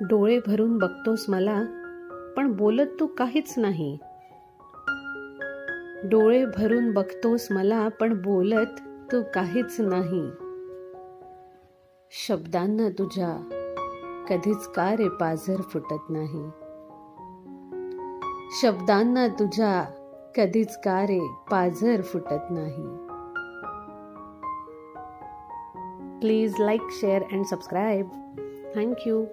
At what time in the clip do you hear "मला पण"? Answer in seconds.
1.28-2.52, 7.50-8.22